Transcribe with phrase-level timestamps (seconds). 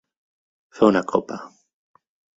[0.79, 1.41] Fer una copa.